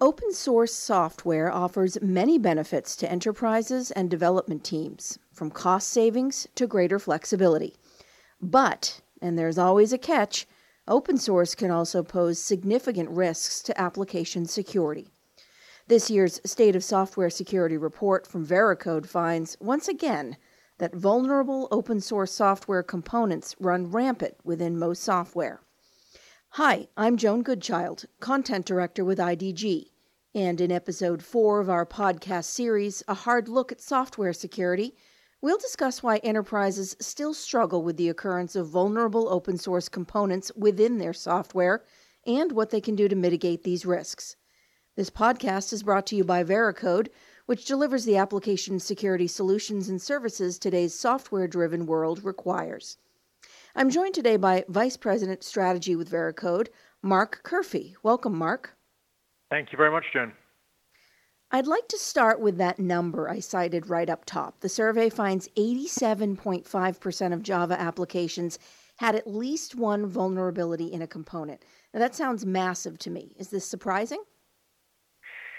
Open 0.00 0.32
source 0.32 0.72
software 0.72 1.50
offers 1.52 2.00
many 2.00 2.38
benefits 2.38 2.94
to 2.94 3.10
enterprises 3.10 3.90
and 3.90 4.08
development 4.08 4.62
teams, 4.62 5.18
from 5.32 5.50
cost 5.50 5.88
savings 5.88 6.46
to 6.54 6.68
greater 6.68 7.00
flexibility. 7.00 7.74
But, 8.40 9.00
and 9.20 9.36
there's 9.36 9.58
always 9.58 9.92
a 9.92 9.98
catch, 9.98 10.46
open 10.86 11.16
source 11.18 11.56
can 11.56 11.72
also 11.72 12.04
pose 12.04 12.38
significant 12.38 13.10
risks 13.10 13.60
to 13.62 13.80
application 13.80 14.46
security. 14.46 15.08
This 15.88 16.08
year's 16.08 16.40
State 16.44 16.76
of 16.76 16.84
Software 16.84 17.30
Security 17.30 17.76
report 17.76 18.24
from 18.24 18.46
Veracode 18.46 19.06
finds, 19.06 19.56
once 19.58 19.88
again, 19.88 20.36
that 20.78 20.94
vulnerable 20.94 21.66
open 21.72 22.00
source 22.00 22.30
software 22.30 22.84
components 22.84 23.56
run 23.58 23.90
rampant 23.90 24.36
within 24.44 24.78
most 24.78 25.02
software. 25.02 25.60
Hi, 26.52 26.88
I'm 26.96 27.18
Joan 27.18 27.42
Goodchild, 27.42 28.06
Content 28.20 28.64
Director 28.66 29.04
with 29.04 29.18
IDG. 29.18 29.90
And 30.34 30.60
in 30.60 30.72
episode 30.72 31.22
four 31.22 31.60
of 31.60 31.68
our 31.70 31.86
podcast 31.86 32.46
series, 32.46 33.04
A 33.06 33.14
Hard 33.14 33.48
Look 33.48 33.70
at 33.70 33.82
Software 33.82 34.32
Security, 34.32 34.96
we'll 35.40 35.58
discuss 35.58 36.02
why 36.02 36.16
enterprises 36.16 36.96
still 37.00 37.32
struggle 37.34 37.84
with 37.84 37.96
the 37.96 38.08
occurrence 38.08 38.56
of 38.56 38.66
vulnerable 38.66 39.28
open 39.28 39.56
source 39.56 39.88
components 39.88 40.50
within 40.56 40.98
their 40.98 41.12
software 41.12 41.84
and 42.26 42.50
what 42.50 42.70
they 42.70 42.80
can 42.80 42.96
do 42.96 43.08
to 43.08 43.14
mitigate 43.14 43.62
these 43.62 43.86
risks. 43.86 44.34
This 44.96 45.10
podcast 45.10 45.72
is 45.72 45.84
brought 45.84 46.06
to 46.06 46.16
you 46.16 46.24
by 46.24 46.42
Veracode, 46.42 47.08
which 47.46 47.66
delivers 47.66 48.04
the 48.04 48.16
application 48.16 48.80
security 48.80 49.28
solutions 49.28 49.88
and 49.88 50.02
services 50.02 50.58
today's 50.58 50.98
software 50.98 51.46
driven 51.46 51.86
world 51.86 52.24
requires. 52.24 52.96
I'm 53.78 53.90
joined 53.90 54.14
today 54.14 54.36
by 54.36 54.64
Vice 54.66 54.96
President 54.96 55.44
Strategy 55.44 55.94
with 55.94 56.10
Veracode, 56.10 56.66
Mark 57.00 57.42
Curphey. 57.44 57.94
Welcome, 58.02 58.36
Mark. 58.36 58.76
Thank 59.50 59.70
you 59.70 59.76
very 59.76 59.92
much, 59.92 60.02
Jen. 60.12 60.32
I'd 61.52 61.68
like 61.68 61.86
to 61.86 61.96
start 61.96 62.40
with 62.40 62.56
that 62.56 62.80
number 62.80 63.30
I 63.30 63.38
cited 63.38 63.88
right 63.88 64.10
up 64.10 64.24
top. 64.24 64.58
The 64.62 64.68
survey 64.68 65.10
finds 65.10 65.46
87.5% 65.56 67.32
of 67.32 67.44
Java 67.44 67.80
applications 67.80 68.58
had 68.96 69.14
at 69.14 69.28
least 69.28 69.76
one 69.76 70.06
vulnerability 70.06 70.92
in 70.92 71.00
a 71.00 71.06
component. 71.06 71.64
Now, 71.94 72.00
that 72.00 72.16
sounds 72.16 72.44
massive 72.44 72.98
to 72.98 73.10
me. 73.10 73.36
Is 73.38 73.50
this 73.50 73.64
surprising? 73.64 74.24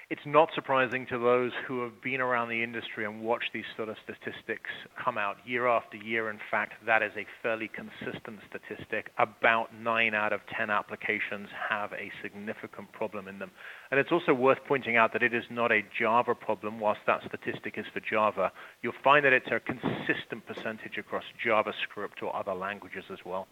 It's 0.09 0.25
not 0.25 0.49
surprising 0.55 1.05
to 1.05 1.19
those 1.19 1.51
who 1.67 1.83
have 1.83 2.01
been 2.01 2.19
around 2.19 2.49
the 2.49 2.63
industry 2.63 3.05
and 3.05 3.21
watched 3.21 3.51
these 3.53 3.65
sort 3.77 3.89
of 3.89 3.95
statistics 4.03 4.71
come 5.03 5.19
out 5.19 5.37
year 5.45 5.67
after 5.67 5.97
year. 5.97 6.31
In 6.31 6.39
fact, 6.49 6.73
that 6.87 7.03
is 7.03 7.11
a 7.15 7.27
fairly 7.43 7.69
consistent 7.69 8.39
statistic. 8.49 9.11
About 9.19 9.69
9 9.75 10.15
out 10.15 10.33
of 10.33 10.41
10 10.57 10.71
applications 10.71 11.47
have 11.69 11.93
a 11.93 12.11
significant 12.23 12.91
problem 12.91 13.27
in 13.27 13.37
them. 13.37 13.51
And 13.91 13.99
it's 13.99 14.11
also 14.11 14.33
worth 14.33 14.57
pointing 14.67 14.97
out 14.97 15.13
that 15.13 15.21
it 15.21 15.33
is 15.33 15.43
not 15.51 15.71
a 15.71 15.81
Java 15.99 16.33
problem, 16.33 16.79
whilst 16.79 17.01
that 17.05 17.21
statistic 17.27 17.77
is 17.77 17.85
for 17.93 17.99
Java. 17.99 18.51
You'll 18.81 18.93
find 19.03 19.23
that 19.25 19.33
it's 19.33 19.51
a 19.51 19.59
consistent 19.59 20.43
percentage 20.47 20.97
across 20.97 21.23
JavaScript 21.45 22.23
or 22.23 22.35
other 22.35 22.55
languages 22.55 23.03
as 23.11 23.19
well. 23.23 23.47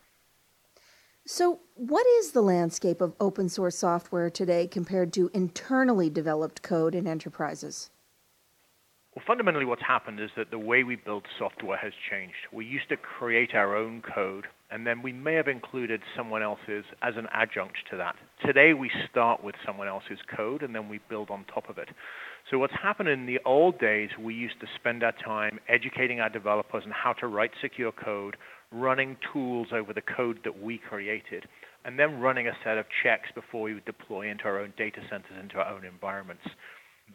So, 1.30 1.60
what 1.76 2.08
is 2.22 2.32
the 2.32 2.42
landscape 2.42 3.02
of 3.02 3.14
open 3.20 3.50
source 3.50 3.78
software 3.78 4.30
today 4.30 4.66
compared 4.66 5.12
to 5.12 5.30
internally 5.34 6.10
developed 6.10 6.62
code 6.62 6.96
in 6.96 7.06
enterprises? 7.06 7.90
Well, 9.14 9.26
fundamentally, 9.28 9.66
what's 9.66 9.82
happened 9.82 10.22
is 10.22 10.30
that 10.38 10.52
the 10.52 10.58
way 10.58 10.86
we 10.86 10.96
build 10.96 11.26
software 11.38 11.78
has 11.80 11.92
changed. 12.10 12.48
We 12.54 12.64
used 12.64 12.88
to 12.90 12.96
create 12.96 13.54
our 13.56 13.76
own 13.76 14.04
code, 14.04 14.46
and 14.72 14.88
then 14.88 15.02
we 15.02 15.12
may 15.12 15.34
have 15.34 15.50
included 15.50 16.02
someone 16.16 16.44
else's 16.44 16.86
as 17.02 17.16
an 17.18 17.28
adjunct 17.34 17.76
to 17.92 17.98
that. 17.98 18.16
Today, 18.46 18.74
we 18.74 18.90
start 19.12 19.44
with 19.44 19.56
someone 19.66 19.90
else's 19.90 20.20
code, 20.34 20.64
and 20.64 20.74
then 20.74 20.88
we 20.88 21.02
build 21.10 21.30
on 21.30 21.44
top 21.54 21.70
of 21.70 21.78
it. 21.78 21.90
So, 22.50 22.58
what's 22.58 22.72
happened 22.82 23.10
in 23.10 23.26
the 23.26 23.40
old 23.46 23.80
days, 23.80 24.12
we 24.18 24.34
used 24.34 24.62
to 24.62 24.68
spend 24.80 25.04
our 25.04 25.12
time 25.12 25.60
educating 25.68 26.22
our 26.22 26.30
developers 26.30 26.84
on 26.86 26.92
how 26.92 27.12
to 27.20 27.28
write 27.28 27.52
secure 27.62 27.92
code, 27.92 28.38
running 28.72 29.18
tools 29.32 29.68
over 29.72 29.94
the 29.94 30.02
code 30.02 30.40
that 30.44 30.62
we 30.62 30.78
created, 30.78 31.46
and 31.86 31.98
then 31.98 32.20
running 32.20 32.48
a 32.48 32.58
set 32.64 32.78
of 32.78 32.86
checks 33.04 33.30
before 33.34 33.64
we 33.64 33.74
would 33.74 33.86
deploy 33.86 34.30
into 34.30 34.44
our 34.46 34.60
own 34.60 34.74
data 34.78 35.00
centers, 35.10 35.32
into 35.42 35.58
our 35.58 35.74
own 35.74 35.86
environments. 35.86 36.44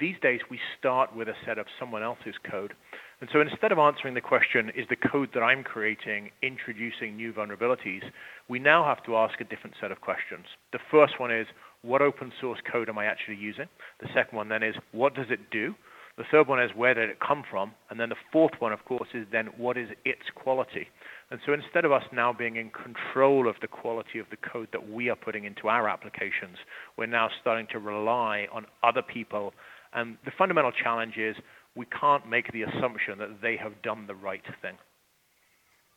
These 0.00 0.16
days, 0.22 0.40
we 0.50 0.58
start 0.78 1.14
with 1.14 1.28
a 1.28 1.34
set 1.44 1.58
of 1.58 1.66
someone 1.78 2.02
else's 2.02 2.34
code. 2.50 2.72
And 3.20 3.28
so 3.30 3.42
instead 3.42 3.72
of 3.72 3.78
answering 3.78 4.14
the 4.14 4.22
question, 4.22 4.70
is 4.74 4.86
the 4.88 4.96
code 4.96 5.28
that 5.34 5.42
I'm 5.42 5.62
creating 5.62 6.30
introducing 6.42 7.14
new 7.14 7.32
vulnerabilities, 7.34 8.02
we 8.48 8.58
now 8.58 8.84
have 8.84 9.04
to 9.04 9.16
ask 9.16 9.38
a 9.40 9.44
different 9.44 9.76
set 9.80 9.92
of 9.92 10.00
questions. 10.00 10.46
The 10.72 10.78
first 10.90 11.20
one 11.20 11.30
is, 11.30 11.46
what 11.82 12.00
open 12.00 12.32
source 12.40 12.60
code 12.70 12.88
am 12.88 12.96
I 12.96 13.04
actually 13.04 13.36
using? 13.36 13.66
The 14.00 14.08
second 14.14 14.34
one 14.34 14.48
then 14.48 14.62
is, 14.62 14.74
what 14.92 15.14
does 15.14 15.26
it 15.28 15.50
do? 15.50 15.74
The 16.16 16.24
third 16.30 16.48
one 16.48 16.62
is, 16.62 16.70
where 16.74 16.94
did 16.94 17.10
it 17.10 17.18
come 17.20 17.42
from? 17.50 17.72
And 17.90 18.00
then 18.00 18.08
the 18.08 18.16
fourth 18.32 18.52
one, 18.58 18.72
of 18.72 18.84
course, 18.86 19.08
is 19.12 19.26
then, 19.30 19.48
what 19.58 19.76
is 19.76 19.88
its 20.04 20.22
quality? 20.34 20.88
And 21.32 21.40
so 21.46 21.54
instead 21.54 21.86
of 21.86 21.92
us 21.92 22.02
now 22.12 22.30
being 22.30 22.56
in 22.56 22.68
control 22.68 23.48
of 23.48 23.56
the 23.62 23.66
quality 23.66 24.18
of 24.18 24.26
the 24.28 24.36
code 24.36 24.68
that 24.72 24.90
we 24.90 25.08
are 25.08 25.16
putting 25.16 25.44
into 25.44 25.66
our 25.66 25.88
applications, 25.88 26.58
we're 26.98 27.06
now 27.06 27.30
starting 27.40 27.66
to 27.68 27.78
rely 27.78 28.48
on 28.52 28.66
other 28.82 29.00
people. 29.00 29.54
And 29.94 30.18
the 30.26 30.30
fundamental 30.36 30.72
challenge 30.72 31.16
is 31.16 31.34
we 31.74 31.86
can't 31.86 32.28
make 32.28 32.52
the 32.52 32.64
assumption 32.64 33.16
that 33.16 33.40
they 33.40 33.56
have 33.56 33.80
done 33.80 34.06
the 34.06 34.14
right 34.14 34.44
thing. 34.60 34.74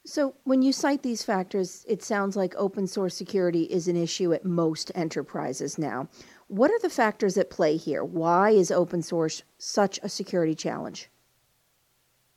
So, 0.05 0.35
when 0.45 0.61
you 0.61 0.71
cite 0.71 1.03
these 1.03 1.23
factors, 1.23 1.83
it 1.89 2.01
sounds 2.01 2.37
like 2.37 2.55
open 2.55 2.87
source 2.87 3.13
security 3.13 3.63
is 3.63 3.89
an 3.89 3.97
issue 3.97 4.31
at 4.31 4.45
most 4.45 4.89
enterprises 4.95 5.77
now. 5.77 6.07
What 6.47 6.71
are 6.71 6.79
the 6.79 6.89
factors 6.89 7.37
at 7.37 7.49
play 7.49 7.75
here? 7.75 8.05
Why 8.05 8.51
is 8.51 8.71
open 8.71 9.01
source 9.01 9.43
such 9.57 9.99
a 10.01 10.07
security 10.07 10.55
challenge? 10.55 11.09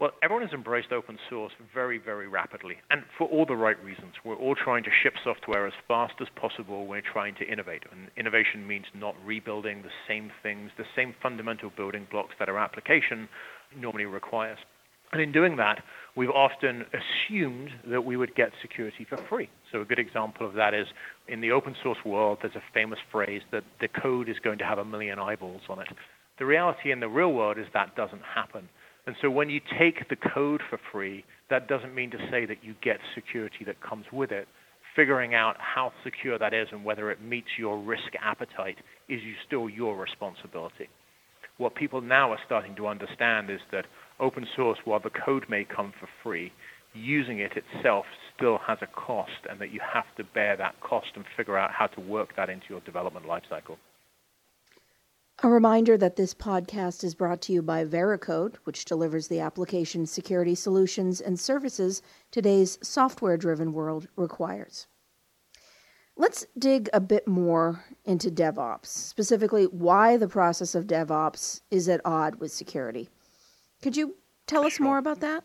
Well, 0.01 0.13
everyone 0.23 0.47
has 0.47 0.55
embraced 0.55 0.93
open 0.93 1.19
source 1.29 1.53
very, 1.75 1.99
very 1.99 2.29
rapidly, 2.29 2.77
and 2.89 3.03
for 3.17 3.27
all 3.27 3.45
the 3.45 3.57
right 3.57 3.83
reasons. 3.83 4.15
We're 4.25 4.37
all 4.37 4.55
trying 4.55 4.85
to 4.85 4.91
ship 5.03 5.15
software 5.25 5.67
as 5.67 5.73
fast 5.89 6.15
as 6.21 6.29
possible. 6.37 6.87
We're 6.87 7.01
trying 7.01 7.35
to 7.37 7.45
innovate, 7.45 7.83
and 7.91 8.09
innovation 8.17 8.65
means 8.65 8.87
not 8.95 9.17
rebuilding 9.25 9.83
the 9.83 9.91
same 10.07 10.31
things, 10.41 10.71
the 10.79 10.85
same 10.95 11.17
fundamental 11.21 11.73
building 11.77 12.07
blocks 12.13 12.37
that 12.39 12.49
our 12.49 12.59
application 12.59 13.29
normally 13.77 14.05
requires. 14.05 14.59
And 15.11 15.21
in 15.21 15.33
doing 15.33 15.57
that, 15.57 15.83
we've 16.15 16.31
often 16.31 16.85
assumed 16.95 17.71
that 17.91 18.05
we 18.05 18.17
would 18.17 18.37
get 18.37 18.53
security 18.63 19.05
for 19.05 19.19
free. 19.29 19.49
So 19.73 19.81
a 19.81 19.85
good 19.85 19.99
example 19.99 20.47
of 20.47 20.55
that 20.55 20.75
is 20.75 20.87
in 21.27 21.41
the 21.41 21.51
open 21.51 21.75
source 21.83 21.99
world, 22.05 22.39
there's 22.43 22.55
a 22.55 22.63
famous 22.73 23.01
phrase 23.11 23.43
that 23.51 23.65
the 23.81 23.89
code 23.89 24.29
is 24.29 24.37
going 24.45 24.59
to 24.59 24.65
have 24.65 24.79
a 24.79 24.85
million 24.85 25.19
eyeballs 25.19 25.63
on 25.69 25.81
it. 25.81 25.89
The 26.39 26.47
reality 26.47 26.93
in 26.93 27.01
the 27.01 27.09
real 27.09 27.33
world 27.33 27.59
is 27.59 27.67
that 27.75 27.97
doesn't 27.97 28.23
happen. 28.23 28.69
And 29.09 29.17
so 29.23 29.31
when 29.31 29.49
you 29.49 29.63
take 29.79 30.07
the 30.11 30.17
code 30.35 30.61
for 30.69 30.79
free, 30.93 31.25
that 31.49 31.67
doesn't 31.67 31.95
mean 31.95 32.11
to 32.11 32.19
say 32.31 32.45
that 32.45 32.63
you 32.63 32.75
get 32.83 32.99
security 33.15 33.65
that 33.65 33.81
comes 33.81 34.05
with 34.13 34.31
it. 34.31 34.47
Figuring 34.95 35.35
out 35.35 35.57
how 35.59 35.93
secure 36.05 36.39
that 36.39 36.53
is 36.53 36.69
and 36.73 36.85
whether 36.85 37.11
it 37.11 37.23
meets 37.23 37.47
your 37.59 37.79
risk 37.79 38.13
appetite 38.23 38.77
is 39.09 39.23
still 39.47 39.71
your 39.71 39.97
responsibility. 39.97 40.91
What 41.57 41.75
people 41.75 42.03
now 42.03 42.33
are 42.33 42.39
starting 42.45 42.77
to 42.77 42.87
understand 42.87 43.49
is 43.49 43.61
that 43.73 43.87
open 44.21 44.47
source, 44.55 44.77
while 44.85 45.01
the 45.01 45.09
code 45.25 45.47
may 45.49 45.65
come 45.65 45.95
for 45.99 46.09
free, 46.23 46.53
using 46.93 47.39
it 47.39 47.53
itself 47.57 48.05
still 48.37 48.59
has 48.67 48.77
a 48.83 48.89
cost 48.89 49.41
and 49.49 49.59
that 49.59 49.73
you 49.73 49.81
have 49.91 50.05
to 50.19 50.25
bear 50.35 50.55
that 50.59 50.79
cost 50.83 51.09
and 51.15 51.25
figure 51.35 51.57
out 51.57 51.71
how 51.73 51.87
to 51.87 52.01
work 52.03 52.37
that 52.37 52.51
into 52.51 52.67
your 52.69 52.81
development 52.81 53.25
lifecycle. 53.25 53.79
A 55.41 55.49
reminder 55.49 55.97
that 55.97 56.17
this 56.17 56.35
podcast 56.35 57.05
is 57.05 57.15
brought 57.15 57.41
to 57.43 57.53
you 57.53 57.63
by 57.63 57.85
Veracode, 57.85 58.57
which 58.65 58.85
delivers 58.85 59.29
the 59.29 59.39
application 59.39 60.05
security 60.05 60.57
solutions 60.57 61.21
and 61.21 61.39
services 61.39 62.03
today's 62.33 62.77
software 62.83 63.37
driven 63.37 63.73
world 63.73 64.09
requires. 64.17 64.89
Let's 66.17 66.45
dig 66.59 66.91
a 66.93 66.99
bit 66.99 67.29
more 67.29 67.85
into 68.05 68.33
DevOps, 68.33 68.87
specifically 68.87 69.67
why 69.67 70.17
the 70.17 70.27
process 70.27 70.75
of 70.75 70.89
DevOps 70.89 71.61
is 71.71 71.89
at 71.89 72.01
odd 72.05 72.41
with 72.41 72.51
security. 72.51 73.09
Could 73.81 73.97
you 73.97 74.17
tell 74.49 74.67
us 74.67 74.81
more 74.81 74.99
about 74.99 75.21
that? 75.21 75.45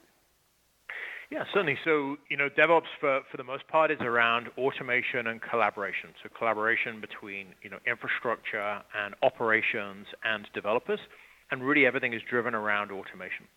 Yeah, 1.34 1.46
certainly. 1.52 1.80
So, 1.84 2.18
you 2.30 2.38
know, 2.38 2.48
DevOps 2.48 2.94
for, 3.00 3.22
for 3.32 3.38
the 3.38 3.44
most 3.44 3.68
part 3.68 3.90
is 3.90 3.98
around 4.02 4.50
automation 4.56 5.26
and 5.26 5.42
collaboration. 5.42 6.10
So 6.22 6.30
collaboration 6.38 7.02
between, 7.02 7.48
you 7.64 7.72
know, 7.72 7.80
infrastructure 7.88 8.84
and 8.94 9.16
operations 9.24 10.06
and 10.24 10.48
developers. 10.54 11.00
And 11.50 11.64
really 11.64 11.88
everything 11.88 12.14
is 12.14 12.22
driven 12.30 12.54
around 12.54 12.92
automation. 12.92 13.48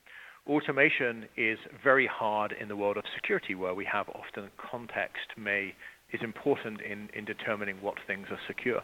Automation 0.47 1.27
is 1.37 1.59
very 1.85 2.07
hard 2.07 2.55
in 2.59 2.69
the 2.69 2.77
world 2.77 2.97
of 2.97 3.05
security 3.15 3.55
where 3.55 3.75
we 3.75 3.85
have 3.85 4.09
often 4.09 4.49
context 4.57 5.37
may 5.37 5.75
is 6.15 6.21
important 6.23 6.81
in, 6.81 7.11
in 7.13 7.27
determining 7.27 7.77
what 7.83 7.97
things 8.07 8.29
are 8.31 8.41
secure. 8.47 8.81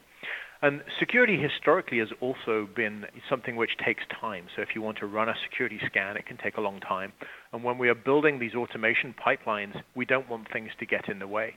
And 0.62 0.80
security 1.00 1.36
historically 1.36 1.98
has 1.98 2.10
also 2.20 2.68
been 2.76 3.04
something 3.28 3.56
which 3.56 3.76
takes 3.84 4.04
time. 4.20 4.46
So 4.54 4.62
if 4.62 4.68
you 4.76 4.80
want 4.80 4.96
to 4.98 5.06
run 5.06 5.28
a 5.28 5.34
security 5.42 5.80
scan, 5.86 6.16
it 6.16 6.24
can 6.24 6.36
take 6.36 6.56
a 6.56 6.60
long 6.60 6.78
time. 6.78 7.12
And 7.52 7.64
when 7.64 7.78
we 7.78 7.88
are 7.88 7.96
building 7.96 8.38
these 8.38 8.54
automation 8.54 9.12
pipelines, 9.12 9.74
we 9.96 10.04
don't 10.04 10.30
want 10.30 10.52
things 10.52 10.70
to 10.78 10.86
get 10.86 11.08
in 11.08 11.18
the 11.18 11.26
way. 11.26 11.56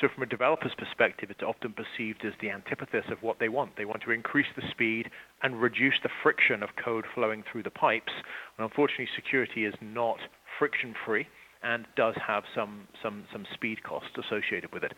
So, 0.00 0.08
from 0.14 0.22
a 0.22 0.26
developer's 0.26 0.74
perspective, 0.76 1.30
it's 1.30 1.42
often 1.42 1.74
perceived 1.74 2.24
as 2.24 2.32
the 2.40 2.50
antithesis 2.50 3.04
of 3.10 3.22
what 3.22 3.38
they 3.38 3.48
want. 3.48 3.76
They 3.76 3.84
want 3.84 4.02
to 4.02 4.10
increase 4.10 4.46
the 4.54 4.62
speed 4.70 5.10
and 5.42 5.60
reduce 5.60 5.94
the 6.02 6.10
friction 6.22 6.62
of 6.62 6.70
code 6.82 7.04
flowing 7.14 7.44
through 7.50 7.62
the 7.62 7.70
pipes. 7.70 8.12
And 8.56 8.64
unfortunately, 8.64 9.08
security 9.14 9.64
is 9.64 9.74
not 9.80 10.18
friction 10.58 10.94
free 11.04 11.26
and 11.62 11.86
does 11.96 12.14
have 12.26 12.44
some, 12.54 12.88
some, 13.02 13.24
some 13.32 13.46
speed 13.54 13.82
costs 13.82 14.16
associated 14.16 14.72
with 14.72 14.84
it. 14.84 14.92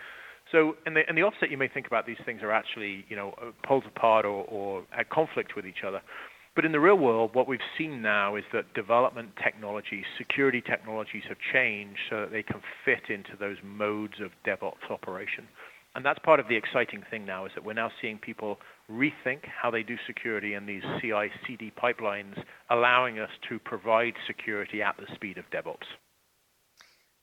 So, 0.50 0.76
in 0.86 0.94
the, 0.94 1.08
in 1.08 1.14
the 1.14 1.22
offset, 1.22 1.50
you 1.50 1.58
may 1.58 1.68
think 1.68 1.86
about 1.86 2.06
these 2.06 2.16
things 2.24 2.42
are 2.42 2.52
actually, 2.52 3.04
you 3.08 3.16
know, 3.16 3.34
uh, 3.40 3.50
poles 3.66 3.84
apart 3.86 4.24
or, 4.24 4.44
or 4.44 4.84
at 4.96 5.10
conflict 5.10 5.54
with 5.54 5.66
each 5.66 5.84
other. 5.86 6.00
But 6.56 6.64
in 6.64 6.72
the 6.72 6.80
real 6.80 6.96
world, 6.96 7.34
what 7.34 7.46
we've 7.46 7.60
seen 7.76 8.02
now 8.02 8.34
is 8.34 8.44
that 8.52 8.72
development 8.74 9.30
technologies, 9.42 10.04
security 10.16 10.60
technologies 10.60 11.22
have 11.28 11.36
changed 11.52 12.00
so 12.10 12.22
that 12.22 12.32
they 12.32 12.42
can 12.42 12.60
fit 12.84 13.10
into 13.10 13.36
those 13.38 13.58
modes 13.62 14.14
of 14.20 14.30
DevOps 14.44 14.90
operation. 14.90 15.46
And 15.94 16.04
that's 16.04 16.18
part 16.20 16.40
of 16.40 16.48
the 16.48 16.56
exciting 16.56 17.04
thing 17.10 17.24
now 17.24 17.46
is 17.46 17.52
that 17.54 17.64
we're 17.64 17.74
now 17.74 17.90
seeing 18.00 18.18
people 18.18 18.58
rethink 18.90 19.44
how 19.44 19.70
they 19.70 19.82
do 19.82 19.96
security 20.06 20.54
in 20.54 20.66
these 20.66 20.82
CI/CD 21.00 21.72
pipelines, 21.80 22.42
allowing 22.70 23.18
us 23.18 23.30
to 23.48 23.58
provide 23.58 24.14
security 24.26 24.82
at 24.82 24.96
the 24.96 25.06
speed 25.14 25.38
of 25.38 25.44
DevOps. 25.50 25.86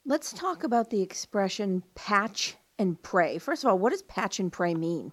Let's 0.04 0.32
talk 0.32 0.62
about 0.62 0.90
the 0.90 1.02
expression 1.02 1.82
patch 1.94 2.56
and 2.78 3.00
pray. 3.02 3.38
First 3.38 3.64
of 3.64 3.70
all, 3.70 3.78
what 3.78 3.90
does 3.90 4.02
patch 4.02 4.38
and 4.38 4.52
pray 4.52 4.74
mean? 4.74 5.12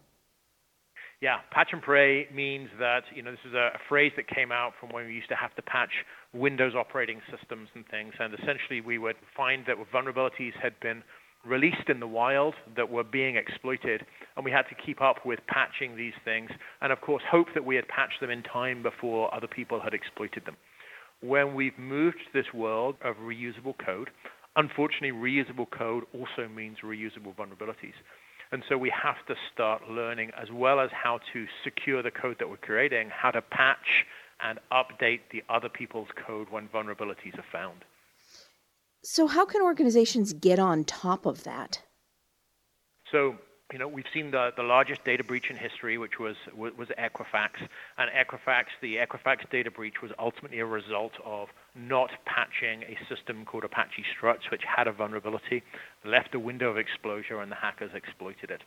Yeah, 1.21 1.37
patch 1.51 1.69
and 1.71 1.81
pray 1.81 2.27
means 2.33 2.69
that, 2.79 3.03
you 3.15 3.21
know, 3.21 3.31
this 3.31 3.39
is 3.47 3.53
a, 3.53 3.69
phrase 3.87 4.11
that 4.17 4.27
came 4.27 4.51
out 4.51 4.73
from 4.77 4.89
when 4.89 5.07
we 5.07 5.13
used 5.13 5.29
to 5.29 5.35
have 5.35 5.55
to 5.55 5.61
patch 5.61 5.91
Windows 6.33 6.73
operating 6.75 7.21
systems 7.31 7.69
and 7.75 7.87
things. 7.87 8.13
And 8.19 8.33
essentially, 8.33 8.81
we 8.81 8.97
would 8.97 9.15
find 9.37 9.63
that 9.67 9.77
vulnerabilities 9.93 10.51
had 10.61 10.77
been 10.81 11.01
released 11.45 11.89
in 11.89 11.99
the 11.99 12.07
wild 12.07 12.55
that 12.75 12.89
were 12.89 13.03
being 13.03 13.35
exploited, 13.35 14.05
and 14.35 14.45
we 14.45 14.51
had 14.51 14.63
to 14.63 14.75
keep 14.85 15.01
up 15.01 15.25
with 15.25 15.39
patching 15.47 15.95
these 15.95 16.13
things, 16.23 16.49
and 16.81 16.91
of 16.91 17.01
course, 17.01 17.23
hope 17.29 17.47
that 17.53 17.65
we 17.65 17.75
had 17.75 17.87
patched 17.87 18.19
them 18.21 18.29
in 18.29 18.43
time 18.43 18.81
before 18.81 19.33
other 19.33 19.47
people 19.47 19.79
had 19.79 19.93
exploited 19.93 20.45
them. 20.45 20.55
When 21.21 21.53
we've 21.53 21.77
moved 21.77 22.17
to 22.17 22.33
this 22.33 22.53
world 22.53 22.95
of 23.03 23.15
reusable 23.17 23.75
code, 23.85 24.09
unfortunately, 24.55 25.11
reusable 25.11 25.69
code 25.69 26.03
also 26.13 26.47
means 26.47 26.77
reusable 26.83 27.35
vulnerabilities. 27.35 27.93
And 28.51 28.63
so 28.69 28.77
we 28.77 28.91
have 28.91 29.25
to 29.27 29.35
start 29.51 29.89
learning, 29.89 30.31
as 30.39 30.51
well 30.51 30.79
as 30.79 30.91
how 30.91 31.19
to 31.33 31.47
secure 31.63 32.03
the 32.03 32.11
code 32.11 32.37
that 32.39 32.49
we're 32.49 32.57
creating, 32.57 33.09
how 33.09 33.31
to 33.31 33.41
patch 33.41 34.05
and 34.41 34.59
update 34.71 35.21
the 35.31 35.43
other 35.49 35.69
people's 35.69 36.09
code 36.27 36.49
when 36.51 36.67
vulnerabilities 36.67 37.37
are 37.37 37.45
found. 37.51 37.83
So, 39.03 39.27
how 39.27 39.45
can 39.45 39.61
organizations 39.61 40.33
get 40.33 40.59
on 40.59 40.83
top 40.85 41.25
of 41.25 41.43
that? 41.43 41.81
So, 43.11 43.35
you 43.73 43.79
know, 43.79 43.87
we've 43.87 44.05
seen 44.13 44.29
the, 44.29 44.51
the 44.55 44.61
largest 44.61 45.03
data 45.03 45.23
breach 45.23 45.49
in 45.49 45.57
history, 45.57 45.97
which 45.97 46.19
was 46.19 46.35
was 46.55 46.89
Equifax, 46.89 47.67
and 47.97 48.11
Equifax, 48.11 48.65
the 48.83 48.97
Equifax 48.97 49.49
data 49.49 49.71
breach 49.71 49.95
was 50.01 50.11
ultimately 50.19 50.59
a 50.59 50.65
result 50.65 51.13
of 51.25 51.47
not 51.75 52.11
patching 52.25 52.83
a 52.83 52.95
system 53.09 53.43
called 53.45 53.63
Apache 53.63 54.05
Struts, 54.15 54.51
which 54.51 54.61
had 54.63 54.87
a 54.87 54.91
vulnerability, 54.91 55.63
left 56.05 56.35
a 56.35 56.39
window 56.39 56.69
of 56.69 56.77
exposure, 56.77 57.41
and 57.41 57.51
the 57.51 57.55
hackers 57.55 57.89
exploited 57.95 58.51
it. 58.51 58.61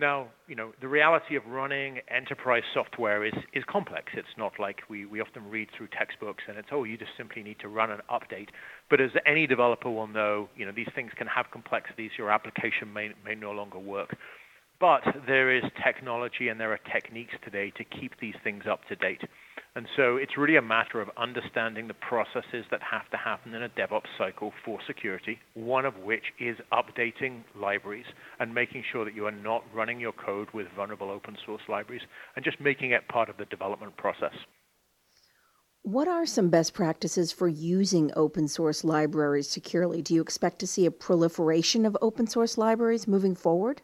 Now, 0.00 0.26
you 0.48 0.56
know, 0.56 0.72
the 0.80 0.88
reality 0.88 1.36
of 1.36 1.46
running 1.46 2.00
enterprise 2.08 2.64
software 2.72 3.24
is, 3.24 3.32
is 3.52 3.62
complex. 3.68 4.12
It's 4.16 4.26
not 4.36 4.52
like 4.58 4.80
we, 4.90 5.06
we 5.06 5.20
often 5.20 5.48
read 5.48 5.68
through 5.76 5.88
textbooks 5.96 6.42
and 6.48 6.58
it's, 6.58 6.68
oh, 6.72 6.82
you 6.82 6.98
just 6.98 7.12
simply 7.16 7.44
need 7.44 7.60
to 7.60 7.68
run 7.68 7.92
an 7.92 8.00
update. 8.10 8.48
But 8.90 9.00
as 9.00 9.10
any 9.24 9.46
developer 9.46 9.88
will 9.88 10.08
know, 10.08 10.48
you 10.56 10.66
know, 10.66 10.72
these 10.74 10.88
things 10.96 11.12
can 11.16 11.28
have 11.28 11.46
complexities. 11.52 12.10
Your 12.18 12.30
application 12.30 12.92
may, 12.92 13.10
may 13.24 13.36
no 13.36 13.52
longer 13.52 13.78
work. 13.78 14.16
But 14.80 15.02
there 15.28 15.56
is 15.56 15.62
technology 15.84 16.48
and 16.48 16.58
there 16.58 16.72
are 16.72 16.80
techniques 16.92 17.34
today 17.44 17.72
to 17.76 17.84
keep 17.84 18.18
these 18.20 18.34
things 18.42 18.64
up 18.68 18.80
to 18.88 18.96
date. 18.96 19.22
And 19.76 19.88
so 19.96 20.16
it's 20.16 20.38
really 20.38 20.54
a 20.54 20.62
matter 20.62 21.00
of 21.00 21.10
understanding 21.16 21.88
the 21.88 21.94
processes 21.94 22.64
that 22.70 22.80
have 22.80 23.10
to 23.10 23.16
happen 23.16 23.54
in 23.54 23.64
a 23.64 23.68
DevOps 23.68 24.06
cycle 24.16 24.52
for 24.64 24.78
security, 24.86 25.40
one 25.54 25.84
of 25.84 25.98
which 25.98 26.22
is 26.38 26.56
updating 26.72 27.42
libraries 27.56 28.06
and 28.38 28.54
making 28.54 28.84
sure 28.92 29.04
that 29.04 29.14
you 29.14 29.26
are 29.26 29.32
not 29.32 29.64
running 29.74 29.98
your 29.98 30.12
code 30.12 30.48
with 30.54 30.68
vulnerable 30.76 31.10
open 31.10 31.36
source 31.44 31.62
libraries 31.68 32.02
and 32.36 32.44
just 32.44 32.60
making 32.60 32.92
it 32.92 33.08
part 33.08 33.28
of 33.28 33.36
the 33.36 33.46
development 33.46 33.96
process. 33.96 34.34
What 35.82 36.06
are 36.06 36.24
some 36.24 36.50
best 36.50 36.72
practices 36.72 37.32
for 37.32 37.48
using 37.48 38.12
open 38.14 38.46
source 38.46 38.84
libraries 38.84 39.50
securely? 39.50 40.02
Do 40.02 40.14
you 40.14 40.22
expect 40.22 40.60
to 40.60 40.68
see 40.68 40.86
a 40.86 40.90
proliferation 40.90 41.84
of 41.84 41.96
open 42.00 42.28
source 42.28 42.56
libraries 42.56 43.08
moving 43.08 43.34
forward? 43.34 43.82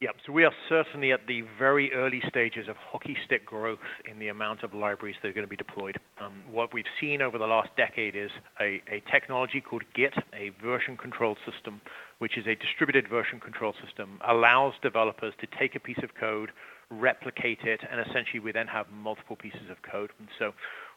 Yeah, 0.00 0.10
so 0.24 0.32
we 0.32 0.44
are 0.44 0.52
certainly 0.68 1.10
at 1.10 1.26
the 1.26 1.42
very 1.58 1.92
early 1.92 2.22
stages 2.28 2.68
of 2.68 2.76
hockey 2.76 3.16
stick 3.26 3.44
growth 3.44 3.80
in 4.08 4.20
the 4.20 4.28
amount 4.28 4.62
of 4.62 4.72
libraries 4.72 5.16
that 5.20 5.28
are 5.28 5.32
going 5.32 5.46
to 5.46 5.50
be 5.50 5.56
deployed. 5.56 5.98
Um, 6.20 6.44
what 6.48 6.72
we've 6.72 6.84
seen 7.00 7.20
over 7.20 7.36
the 7.36 7.48
last 7.48 7.70
decade 7.76 8.14
is 8.14 8.30
a, 8.60 8.80
a, 8.88 9.02
technology 9.10 9.60
called 9.60 9.82
Git, 9.96 10.14
a 10.32 10.50
version 10.62 10.96
control 10.96 11.36
system, 11.50 11.80
which 12.20 12.38
is 12.38 12.46
a 12.46 12.54
distributed 12.54 13.08
version 13.08 13.40
control 13.40 13.74
system, 13.84 14.20
allows 14.28 14.74
developers 14.84 15.34
to 15.40 15.48
take 15.58 15.74
a 15.74 15.80
piece 15.80 15.98
of 16.04 16.10
code, 16.14 16.50
replicate 16.90 17.62
it, 17.64 17.80
and 17.90 18.00
essentially 18.00 18.38
we 18.38 18.52
then 18.52 18.68
have 18.68 18.86
multiple 18.92 19.34
pieces 19.34 19.68
of 19.68 19.78
code. 19.82 20.10
And 20.20 20.28
so 20.38 20.52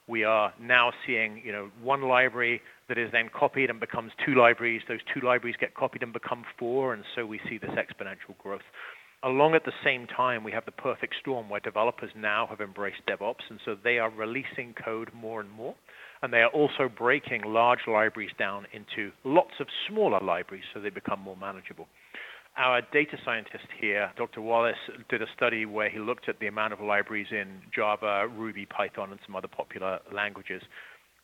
we 0.07 0.23
are 0.23 0.53
now 0.59 0.91
seeing, 1.05 1.41
you 1.45 1.51
know, 1.51 1.69
one 1.81 2.01
library 2.03 2.61
that 2.89 2.97
is 2.97 3.11
then 3.11 3.29
copied 3.33 3.69
and 3.69 3.79
becomes 3.79 4.11
two 4.25 4.35
libraries. 4.35 4.81
Those 4.87 4.99
two 5.13 5.25
libraries 5.25 5.55
get 5.59 5.73
copied 5.75 6.03
and 6.03 6.11
become 6.11 6.43
four, 6.59 6.93
and 6.93 7.03
so 7.15 7.25
we 7.25 7.39
see 7.49 7.57
this 7.57 7.71
exponential 7.71 8.37
growth. 8.37 8.61
Along 9.23 9.53
at 9.53 9.65
the 9.65 9.71
same 9.83 10.07
time, 10.07 10.43
we 10.43 10.51
have 10.51 10.65
the 10.65 10.71
perfect 10.71 11.13
storm 11.21 11.47
where 11.47 11.59
developers 11.59 12.09
now 12.17 12.47
have 12.47 12.59
embraced 12.59 13.01
DevOps, 13.07 13.49
and 13.49 13.59
so 13.63 13.75
they 13.83 13.99
are 13.99 14.09
releasing 14.09 14.73
code 14.83 15.11
more 15.13 15.39
and 15.39 15.51
more. 15.51 15.75
And 16.23 16.33
they 16.33 16.41
are 16.41 16.49
also 16.49 16.89
breaking 16.89 17.43
large 17.45 17.81
libraries 17.87 18.31
down 18.37 18.65
into 18.73 19.11
lots 19.23 19.53
of 19.59 19.67
smaller 19.87 20.19
libraries 20.19 20.63
so 20.73 20.79
they 20.79 20.89
become 20.89 21.19
more 21.19 21.37
manageable. 21.37 21.87
Our 22.57 22.81
data 22.91 23.17
scientist 23.23 23.67
here, 23.79 24.11
Dr. 24.17 24.41
Wallace, 24.41 24.75
did 25.09 25.21
a 25.21 25.27
study 25.35 25.65
where 25.65 25.89
he 25.89 25.99
looked 25.99 26.27
at 26.27 26.39
the 26.39 26.47
amount 26.47 26.73
of 26.73 26.81
libraries 26.81 27.27
in 27.31 27.61
Java, 27.73 28.27
Ruby, 28.27 28.65
Python, 28.65 29.11
and 29.11 29.19
some 29.25 29.35
other 29.37 29.47
popular 29.47 29.99
languages. 30.13 30.61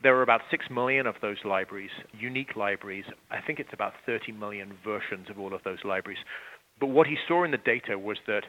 There 0.02 0.16
are 0.16 0.22
about 0.22 0.42
6 0.50 0.66
million 0.72 1.06
of 1.06 1.16
those 1.22 1.38
libraries, 1.44 1.92
unique 2.18 2.56
libraries. 2.56 3.04
I 3.30 3.42
think 3.46 3.60
it's 3.60 3.74
about 3.74 3.94
30 4.06 4.32
million 4.32 4.74
versions 4.86 5.30
of 5.30 5.38
all 5.38 5.54
of 5.54 5.62
those 5.64 5.80
libraries. 5.84 6.20
But 6.80 6.88
what 6.88 7.08
he 7.08 7.18
saw 7.28 7.44
in 7.44 7.52
the 7.52 7.58
data 7.58 7.98
was 7.98 8.18
that 8.28 8.44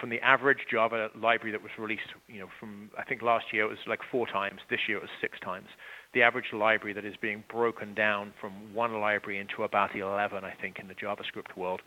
from 0.00 0.08
the 0.10 0.20
average 0.20 0.66
Java 0.70 1.10
library 1.14 1.52
that 1.52 1.62
was 1.62 1.70
released, 1.78 2.08
you 2.26 2.40
know, 2.40 2.48
from 2.58 2.90
I 2.98 3.04
think 3.04 3.20
last 3.20 3.46
year 3.52 3.64
it 3.64 3.68
was 3.68 3.78
like 3.86 4.00
four 4.10 4.26
times, 4.26 4.60
this 4.70 4.80
year 4.88 4.96
it 4.96 5.02
was 5.02 5.10
six 5.20 5.38
times. 5.40 5.68
The 6.14 6.22
average 6.22 6.52
library 6.52 6.94
that 6.94 7.04
is 7.04 7.14
being 7.20 7.44
broken 7.50 7.94
down 7.94 8.32
from 8.40 8.72
one 8.72 8.98
library 9.00 9.38
into 9.38 9.64
about 9.64 9.94
11, 9.94 10.44
I 10.44 10.54
think, 10.60 10.78
in 10.78 10.88
the 10.88 10.94
JavaScript 10.94 11.56
world. 11.56 11.82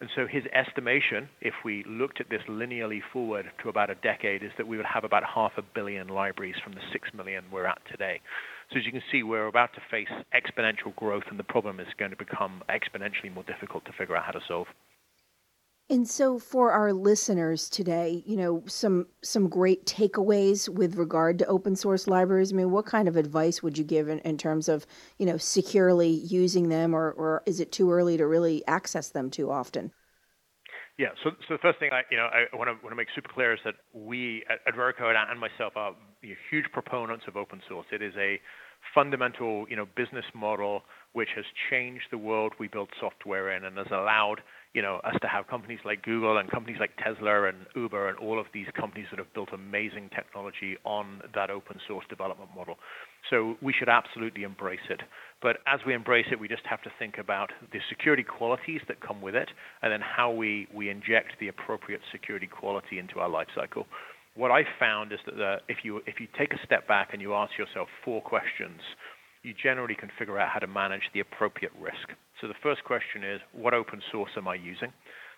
And 0.00 0.10
so 0.14 0.26
his 0.26 0.44
estimation, 0.52 1.28
if 1.40 1.54
we 1.64 1.82
looked 1.88 2.20
at 2.20 2.28
this 2.28 2.42
linearly 2.48 3.00
forward 3.12 3.46
to 3.62 3.70
about 3.70 3.88
a 3.88 3.94
decade, 3.94 4.42
is 4.42 4.50
that 4.58 4.66
we 4.66 4.76
would 4.76 4.84
have 4.84 5.04
about 5.04 5.22
half 5.24 5.52
a 5.56 5.62
billion 5.62 6.08
libraries 6.08 6.56
from 6.62 6.74
the 6.74 6.82
six 6.92 7.08
million 7.14 7.44
we're 7.50 7.64
at 7.64 7.80
today. 7.90 8.20
So 8.70 8.78
as 8.78 8.84
you 8.84 8.92
can 8.92 9.02
see, 9.10 9.22
we're 9.22 9.46
about 9.46 9.72
to 9.74 9.80
face 9.90 10.08
exponential 10.34 10.94
growth, 10.96 11.24
and 11.30 11.38
the 11.38 11.44
problem 11.44 11.80
is 11.80 11.86
going 11.98 12.10
to 12.10 12.16
become 12.16 12.62
exponentially 12.68 13.32
more 13.32 13.44
difficult 13.44 13.86
to 13.86 13.92
figure 13.92 14.16
out 14.16 14.24
how 14.24 14.32
to 14.32 14.40
solve. 14.46 14.66
And 15.88 16.08
so 16.08 16.40
for 16.40 16.72
our 16.72 16.92
listeners 16.92 17.70
today, 17.70 18.24
you 18.26 18.36
know, 18.36 18.64
some 18.66 19.06
some 19.22 19.48
great 19.48 19.86
takeaways 19.86 20.68
with 20.68 20.96
regard 20.96 21.38
to 21.38 21.46
open 21.46 21.76
source 21.76 22.08
libraries. 22.08 22.52
I 22.52 22.56
mean, 22.56 22.72
what 22.72 22.86
kind 22.86 23.06
of 23.06 23.16
advice 23.16 23.62
would 23.62 23.78
you 23.78 23.84
give 23.84 24.08
in, 24.08 24.18
in 24.20 24.36
terms 24.36 24.68
of, 24.68 24.84
you 25.18 25.26
know, 25.26 25.36
securely 25.36 26.08
using 26.10 26.70
them 26.70 26.92
or, 26.92 27.12
or 27.12 27.42
is 27.46 27.60
it 27.60 27.70
too 27.70 27.92
early 27.92 28.16
to 28.16 28.26
really 28.26 28.66
access 28.66 29.10
them 29.10 29.30
too 29.30 29.50
often? 29.50 29.92
Yeah, 30.98 31.08
so, 31.22 31.30
so 31.46 31.54
the 31.54 31.58
first 31.58 31.78
thing 31.78 31.90
I, 31.92 32.02
you 32.10 32.16
know, 32.16 32.28
I 32.32 32.56
want 32.56 32.68
to 32.68 32.74
want 32.82 32.90
to 32.90 32.96
make 32.96 33.08
super 33.14 33.28
clear 33.32 33.52
is 33.52 33.60
that 33.64 33.74
we 33.92 34.42
at, 34.50 34.58
at 34.66 34.74
Veracode 34.74 35.14
and 35.14 35.38
myself 35.38 35.74
are 35.76 35.94
huge 36.50 36.64
proponents 36.72 37.26
of 37.28 37.36
open 37.36 37.60
source. 37.68 37.86
It 37.92 38.02
is 38.02 38.14
a 38.16 38.40
fundamental, 38.92 39.66
you 39.68 39.76
know, 39.76 39.86
business 39.94 40.24
model 40.34 40.82
which 41.12 41.28
has 41.36 41.44
changed 41.70 42.06
the 42.10 42.18
world 42.18 42.54
we 42.58 42.66
build 42.66 42.88
software 42.98 43.56
in 43.56 43.64
and 43.64 43.76
has 43.78 43.86
allowed 43.90 44.40
you 44.74 44.82
know, 44.82 45.00
us 45.04 45.14
to 45.22 45.28
have 45.28 45.46
companies 45.46 45.78
like 45.84 46.02
Google 46.02 46.38
and 46.38 46.50
companies 46.50 46.76
like 46.78 46.90
Tesla 47.02 47.44
and 47.48 47.56
Uber 47.74 48.08
and 48.08 48.18
all 48.18 48.38
of 48.38 48.46
these 48.52 48.66
companies 48.78 49.06
that 49.10 49.18
have 49.18 49.32
built 49.32 49.48
amazing 49.52 50.10
technology 50.14 50.76
on 50.84 51.22
that 51.34 51.50
open 51.50 51.78
source 51.88 52.04
development 52.08 52.50
model. 52.54 52.76
So 53.30 53.56
we 53.62 53.72
should 53.72 53.88
absolutely 53.88 54.42
embrace 54.42 54.86
it. 54.90 55.00
But 55.42 55.58
as 55.66 55.80
we 55.86 55.94
embrace 55.94 56.26
it, 56.30 56.38
we 56.38 56.48
just 56.48 56.66
have 56.66 56.82
to 56.82 56.90
think 56.98 57.18
about 57.18 57.50
the 57.72 57.78
security 57.88 58.22
qualities 58.22 58.80
that 58.88 59.00
come 59.00 59.20
with 59.20 59.34
it 59.34 59.48
and 59.82 59.92
then 59.92 60.00
how 60.00 60.30
we, 60.30 60.68
we 60.74 60.90
inject 60.90 61.32
the 61.40 61.48
appropriate 61.48 62.00
security 62.12 62.46
quality 62.46 62.98
into 62.98 63.20
our 63.20 63.28
lifecycle. 63.28 63.84
What 64.34 64.50
I 64.50 64.64
found 64.78 65.12
is 65.12 65.18
that 65.24 65.36
the, 65.36 65.56
if, 65.68 65.78
you, 65.82 66.02
if 66.06 66.20
you 66.20 66.28
take 66.38 66.52
a 66.52 66.58
step 66.64 66.86
back 66.86 67.10
and 67.12 67.22
you 67.22 67.32
ask 67.32 67.56
yourself 67.56 67.88
four 68.04 68.20
questions, 68.20 68.80
you 69.46 69.54
generally 69.54 69.94
can 69.94 70.10
figure 70.18 70.38
out 70.38 70.48
how 70.52 70.58
to 70.58 70.66
manage 70.66 71.08
the 71.14 71.20
appropriate 71.20 71.72
risk. 71.80 72.10
So 72.40 72.48
the 72.48 72.58
first 72.62 72.82
question 72.82 73.22
is, 73.22 73.40
what 73.52 73.74
open 73.74 74.02
source 74.10 74.32
am 74.36 74.48
I 74.48 74.56
using? 74.56 74.92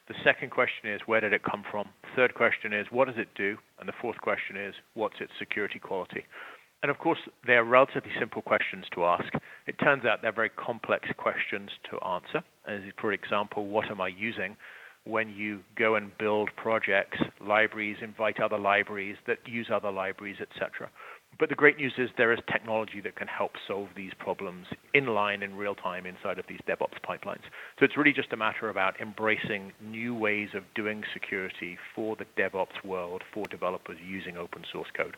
The 0.08 0.14
second 0.24 0.50
question 0.50 0.90
is, 0.90 1.02
where 1.04 1.20
did 1.20 1.34
it 1.34 1.42
come 1.42 1.62
from? 1.70 1.90
The 2.02 2.08
third 2.16 2.34
question 2.34 2.72
is, 2.72 2.86
what 2.90 3.06
does 3.06 3.18
it 3.18 3.28
do? 3.36 3.58
And 3.78 3.86
the 3.86 3.92
fourth 4.00 4.16
question 4.16 4.56
is, 4.56 4.74
what's 4.94 5.20
its 5.20 5.32
security 5.38 5.78
quality? 5.78 6.24
And 6.82 6.90
of 6.90 6.98
course, 6.98 7.18
they 7.46 7.54
are 7.54 7.64
relatively 7.64 8.10
simple 8.18 8.40
questions 8.40 8.86
to 8.94 9.04
ask. 9.04 9.30
It 9.66 9.78
turns 9.78 10.06
out 10.06 10.22
they're 10.22 10.32
very 10.32 10.48
complex 10.50 11.08
questions 11.18 11.68
to 11.90 11.98
answer. 12.06 12.42
As 12.66 12.80
for 12.98 13.12
example, 13.12 13.66
what 13.66 13.90
am 13.90 14.00
I 14.00 14.08
using? 14.08 14.56
When 15.04 15.28
you 15.28 15.60
go 15.76 15.96
and 15.96 16.16
build 16.18 16.48
projects, 16.56 17.18
libraries, 17.46 17.98
invite 18.00 18.40
other 18.40 18.58
libraries 18.58 19.16
that 19.26 19.38
use 19.46 19.68
other 19.72 19.90
libraries, 19.90 20.36
etc. 20.40 20.88
But 21.38 21.50
the 21.50 21.54
great 21.54 21.76
news 21.76 21.94
is 21.98 22.10
there 22.16 22.32
is 22.32 22.40
technology 22.50 23.00
that 23.00 23.14
can 23.14 23.28
help 23.28 23.52
solve 23.66 23.88
these 23.94 24.12
problems 24.18 24.66
in 24.92 25.06
line 25.06 25.42
in 25.42 25.56
real 25.56 25.76
time 25.76 26.04
inside 26.04 26.38
of 26.38 26.46
these 26.48 26.60
DevOps 26.66 27.00
pipelines. 27.08 27.44
So 27.78 27.84
it's 27.84 27.96
really 27.96 28.12
just 28.12 28.32
a 28.32 28.36
matter 28.36 28.68
about 28.68 29.00
embracing 29.00 29.72
new 29.80 30.14
ways 30.16 30.48
of 30.54 30.64
doing 30.74 31.04
security 31.12 31.78
for 31.94 32.16
the 32.16 32.26
DevOps 32.36 32.84
world 32.84 33.22
for 33.32 33.44
developers 33.46 33.98
using 34.04 34.36
open 34.36 34.64
source 34.72 34.88
code. 34.96 35.16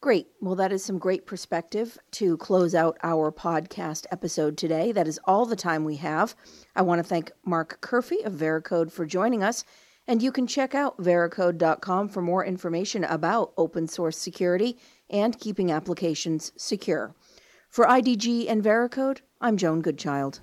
Great. 0.00 0.28
Well, 0.40 0.54
that 0.54 0.72
is 0.72 0.82
some 0.82 0.96
great 0.96 1.26
perspective 1.26 1.98
to 2.12 2.38
close 2.38 2.74
out 2.74 2.96
our 3.02 3.30
podcast 3.30 4.06
episode 4.10 4.56
today. 4.56 4.92
That 4.92 5.06
is 5.06 5.20
all 5.26 5.44
the 5.44 5.56
time 5.56 5.84
we 5.84 5.96
have. 5.96 6.34
I 6.74 6.80
want 6.80 7.00
to 7.00 7.02
thank 7.02 7.32
Mark 7.44 7.82
Curphey 7.82 8.24
of 8.24 8.32
Veracode 8.32 8.90
for 8.90 9.04
joining 9.04 9.42
us. 9.42 9.62
And 10.10 10.20
you 10.20 10.32
can 10.32 10.48
check 10.48 10.74
out 10.74 10.98
veracode.com 10.98 12.08
for 12.08 12.20
more 12.20 12.44
information 12.44 13.04
about 13.04 13.52
open 13.56 13.86
source 13.86 14.18
security 14.18 14.76
and 15.08 15.38
keeping 15.38 15.70
applications 15.70 16.50
secure. 16.56 17.14
For 17.68 17.86
IDG 17.86 18.50
and 18.50 18.60
Veracode, 18.60 19.20
I'm 19.40 19.56
Joan 19.56 19.82
Goodchild. 19.82 20.40